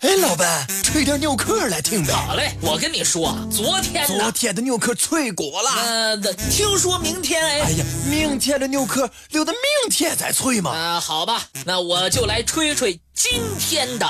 [0.00, 2.14] 哎，老板，吹点牛壳来听呗。
[2.14, 5.70] 好嘞，我跟你说，昨天昨天的牛壳脆果了。
[5.76, 6.16] 呃，
[6.50, 7.60] 听说明天哎。
[7.60, 10.70] 哎呀，明天的牛壳留到明天再吹嘛。
[10.70, 14.06] 啊，好吧，那我就来吹吹今天的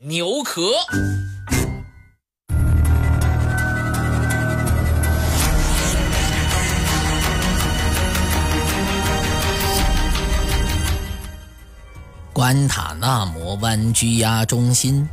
[0.00, 0.72] 牛壳。
[12.32, 15.08] 关塔那摩湾拘押中心。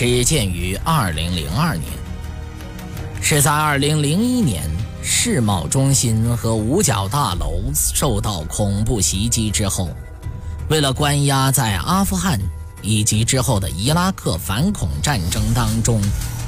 [0.00, 1.82] 始建于2002年，
[3.20, 4.62] 是在2001年
[5.02, 9.90] 世贸中心和五角大楼受到恐怖袭击之后，
[10.70, 12.40] 为了关押在阿富汗
[12.80, 16.00] 以及之后的伊拉克反恐战争当中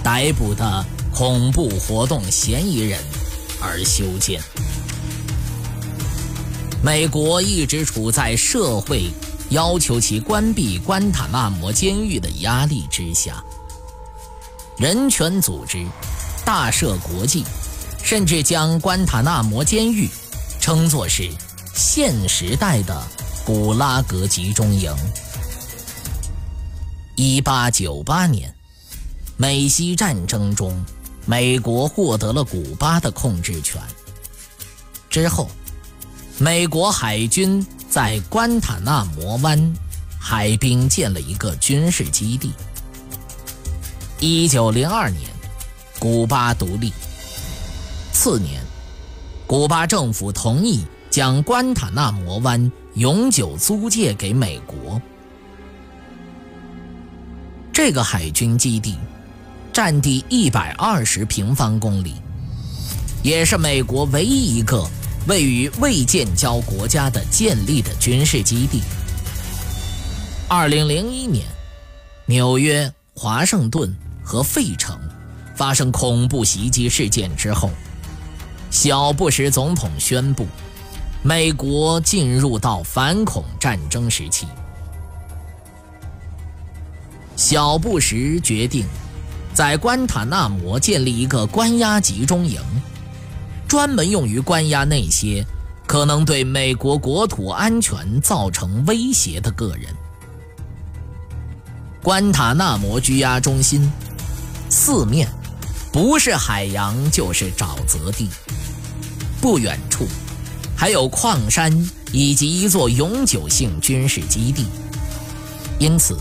[0.02, 0.82] 逮捕的
[1.14, 2.98] 恐怖活动嫌疑人
[3.60, 4.40] 而修建。
[6.82, 9.10] 美国一直处在社会。
[9.52, 13.44] 要求其关闭关塔那摩监狱的压力之下，
[14.78, 15.86] 人权组织
[16.42, 17.44] 大赦国际
[18.02, 20.08] 甚至将关塔那摩监狱
[20.58, 21.28] 称作是
[21.74, 23.02] 现时代的
[23.44, 24.90] 古拉格集中营。
[27.14, 28.54] 一八九八年，
[29.36, 30.82] 美西战争中，
[31.26, 33.78] 美国获得了古巴的控制权。
[35.10, 35.50] 之后，
[36.38, 37.64] 美国海军。
[37.92, 39.74] 在关塔那摩湾
[40.18, 42.50] 海滨建了一个军事基地。
[44.18, 45.28] 一九零二年，
[45.98, 46.90] 古巴独立。
[48.10, 48.62] 次年，
[49.46, 54.98] 古巴政府同意将关塔那摩湾永久租借给美国。
[57.74, 58.96] 这个海军基地
[59.70, 62.14] 占地一百二十平方公里，
[63.22, 64.88] 也是美国唯一一个。
[65.28, 68.82] 位于未建交国家的建立的军事基地。
[70.48, 71.46] 二零零一年，
[72.26, 74.98] 纽约、华盛顿和费城
[75.54, 77.70] 发生恐怖袭击事件之后，
[78.70, 80.46] 小布什总统宣布，
[81.22, 84.46] 美国进入到反恐战争时期。
[87.36, 88.84] 小布什决定
[89.54, 92.60] 在关塔那摩建立一个关押集中营。
[93.72, 95.42] 专门用于关押那些
[95.86, 99.86] 可能对美国国土安全造成威胁的个人。
[102.02, 103.90] 关塔那摩拘押中心
[104.68, 105.26] 四面
[105.90, 108.28] 不是海洋就是沼泽地，
[109.40, 110.06] 不远处
[110.76, 111.72] 还有矿山
[112.12, 114.66] 以及一座永久性军事基地，
[115.78, 116.18] 因此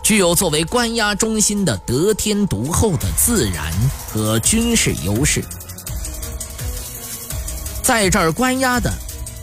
[0.00, 3.72] 具有作为关押中心的得天独厚的自然
[4.12, 5.42] 和军事优势。
[7.88, 8.92] 在这儿关押的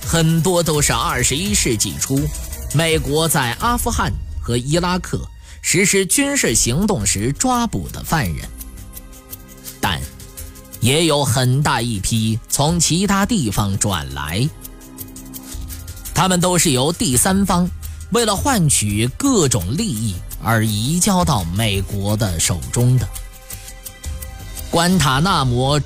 [0.06, 2.22] 很多都是二十一世纪初
[2.75, 5.19] 美国在阿富汗和伊拉克
[5.63, 8.47] 实施军事行动时抓捕的犯人，
[9.81, 10.00] 但
[10.79, 14.47] 也有很大一批从其他地方转来，
[16.13, 17.67] 他们都是由第三方
[18.11, 20.13] 为了换取各种利益
[20.44, 23.09] 而移交到美国的手中的。
[24.69, 25.81] 关塔那摩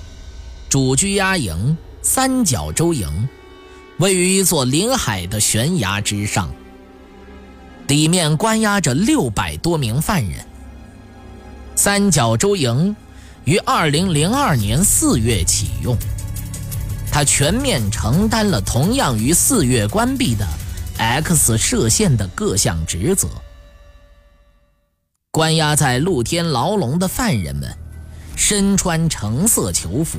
[0.68, 1.78] 主拘押营。
[2.02, 3.28] 三角洲营
[3.98, 6.50] 位于一座临海的悬崖之上，
[7.88, 10.46] 里面关押着六百多名犯人。
[11.76, 12.96] 三角洲营
[13.44, 15.98] 于二零零二年四月启用，
[17.12, 20.48] 它全面承担了同样于四月关闭的
[20.98, 23.28] X 射线的各项职责。
[25.32, 27.78] 关押在露天牢笼的犯人们
[28.38, 30.18] 身穿橙色囚服。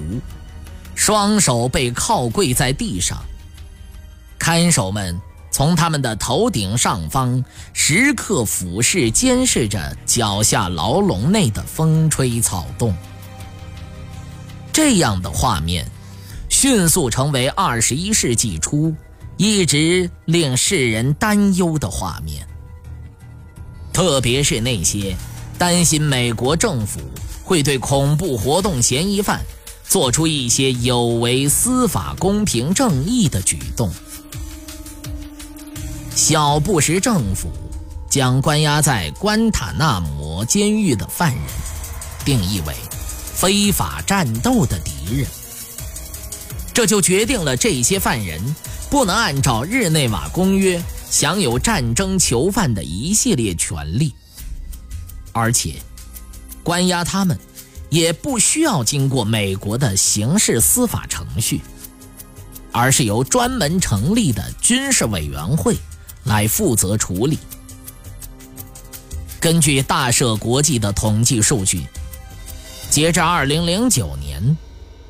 [0.94, 3.18] 双手被靠跪在地上，
[4.38, 5.18] 看守们
[5.50, 12.94] 从他们的头顶上方时刻俯视监视着脚下牢笼内的风吹草动。
[14.72, 15.84] 这样的画面
[16.48, 18.94] 迅速成为二十一世纪初
[19.36, 22.46] 一直令世人担忧的画面，
[23.92, 25.16] 特别是那些
[25.58, 27.00] 担心美国政府
[27.42, 29.40] 会对恐怖活动嫌疑犯。
[29.90, 33.90] 做出一些有违司法公平正义的举动。
[36.14, 37.50] 小布什政府
[38.08, 41.42] 将关押在关塔那摩监狱的犯人
[42.24, 42.74] 定义为
[43.34, 45.26] 非法战斗的敌人，
[46.72, 48.40] 这就决定了这些犯人
[48.90, 54.14] 不能按照日内瓦公约享有战争囚犯的一系列权利，
[55.32, 55.74] 而且
[56.62, 57.36] 关押他们。
[57.90, 61.60] 也不需要经过美国的刑事司法程序，
[62.72, 65.76] 而是由专门成立的军事委员会
[66.24, 67.38] 来负责处理。
[69.40, 71.84] 根据大赦国际的统计数据，
[72.90, 74.56] 截至2009年，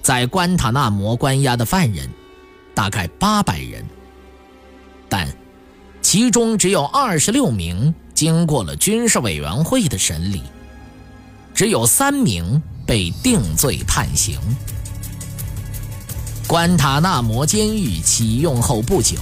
[0.02, 2.08] 在关塔那摩关押的犯人
[2.74, 3.84] 大概800人，
[5.08, 5.28] 但
[6.00, 10.42] 其中只有26名经过了军事委员会的审理，
[11.54, 14.38] 只有三名被定罪判刑。
[16.46, 19.16] 关塔那摩监狱启用后不久，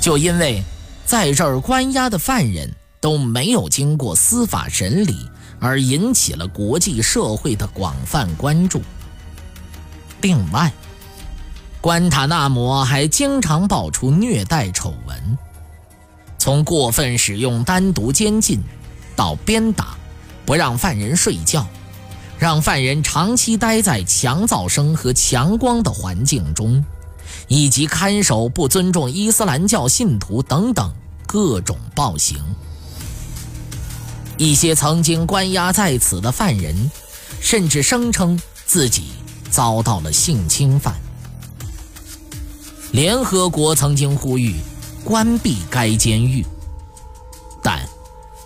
[0.00, 0.62] 就因为
[1.04, 8.80] 在这儿关押的犯人都没有经过司法审理，而引起了国际社会的广泛关注。
[10.20, 10.72] 另外，
[11.80, 15.38] 关塔那摩还经常爆出虐待丑闻，
[16.38, 18.62] 从过分使用单独监禁，
[19.16, 19.97] 到鞭打，
[20.48, 21.68] 不让犯人睡觉。
[22.38, 26.82] 让犯人长期待在强噪声和强光的环境中，
[27.48, 30.90] 以及看守不尊重伊斯兰教信徒等等
[31.26, 32.38] 各种暴行。
[34.38, 36.90] 一些曾经关押在此的犯人，
[37.42, 39.08] 甚至声称自己
[39.50, 40.94] 遭到了性侵犯。
[42.92, 44.54] 联合国曾经呼吁
[45.04, 46.46] 关闭该监狱，
[47.62, 47.86] 但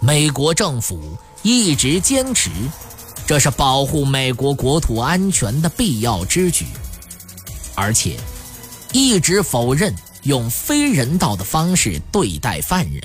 [0.01, 0.99] 美国政府
[1.43, 2.51] 一直坚持。
[3.27, 6.67] 这是保护美国国土安全的必要之举，
[7.75, 8.19] 而且
[8.93, 9.95] 一直否认
[10.25, 13.01] 用非人道的方式对待犯人。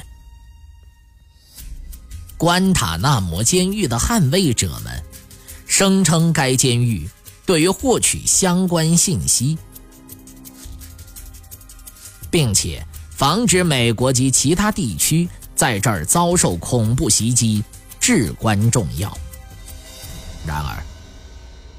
[2.35, 5.03] 关塔那摩监狱的捍卫者们
[5.65, 7.07] 声称，该监狱
[7.45, 9.57] 对于获取相关信息，
[12.29, 17.63] 并且防止美国及其他地区在这儿遭受恐怖袭击
[18.07, 19.17] 至关重要。
[20.45, 20.81] 然而，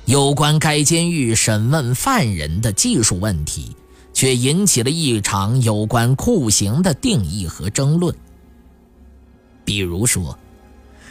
[0.04, 3.74] 有关该监狱审问犯人的技术问题，
[4.12, 8.14] 却引起了一场有关酷刑的定义和争论。
[9.64, 10.38] 比如说，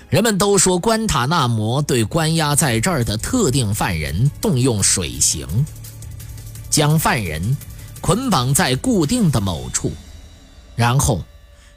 [0.07, 5.47] 人们都说关塔那摩对关押在这儿的特定犯人动用水刑，
[6.69, 7.57] 将犯人
[8.01, 9.91] 捆绑在固定的某处，
[10.75, 11.23] 然后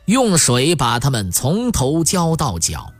[0.04, 2.92] 用水把他们从头浇到脚，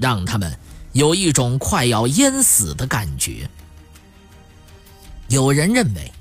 [0.00, 0.58] 让他们。
[0.92, 3.48] 有一种快要淹死的感觉。
[5.28, 6.12] 有人认为，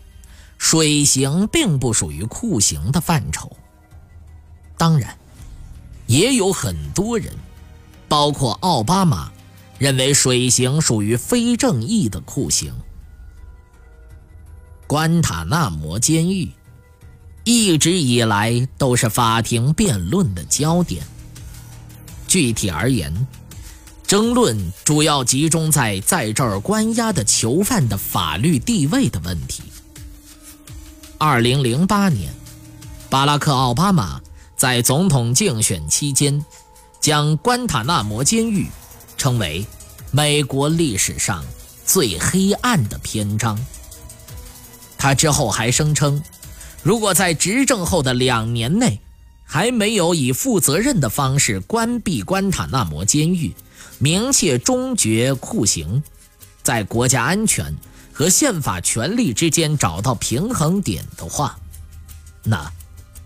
[0.60, 3.52] 水刑并不属于酷刑的范畴。
[4.78, 5.18] 当然，
[6.06, 7.34] 也有很多人，
[8.08, 9.32] 包括奥巴马，
[9.80, 12.72] 认为水刑属于非正义的酷刑。
[14.86, 16.52] 关塔那摩监狱
[17.44, 21.04] 一直以来都是法庭辩论的焦点。
[22.28, 23.28] 具体而言，
[24.10, 29.62] 争论主要集中在在这儿关押的囚犯的法律地位的问题。
[31.20, 32.34] 二零零八年，
[33.08, 34.20] 巴拉克·奥巴马
[34.58, 36.44] 在总统竞选期间，
[37.00, 38.66] 将关塔那摩监狱
[39.16, 39.64] 称为
[40.10, 41.46] 美国历史上
[41.86, 43.64] 最黑暗的篇章。
[44.98, 46.20] 他之后还声称，
[46.82, 49.00] 如果在执政后的两年内
[49.44, 53.54] 还没有以负责任的方式关闭关塔那摩监狱，
[53.98, 56.02] 明确终绝酷刑，
[56.64, 57.76] 在国家安全
[58.14, 61.60] 和宪法权利之间找到平衡点的话，
[62.44, 62.72] 那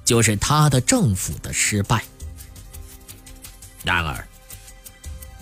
[0.04, 2.04] 就是他的政府的失败。
[3.84, 4.28] 然而，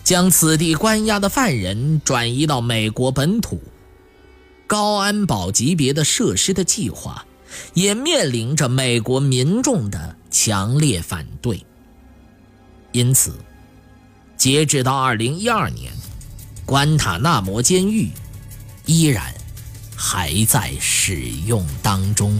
[0.04, 3.62] 将此地关押的犯人转移到美国本土
[4.68, 7.26] 高安保级别的设施的计划，
[7.74, 11.66] 也面临着美国民众的强烈反对。
[12.92, 13.34] 因此。
[14.42, 15.94] 截止到二零一二年，
[16.66, 18.10] 关塔那摩监狱
[18.88, 19.32] 依然
[19.96, 21.14] 还在使
[21.46, 22.36] 用当中。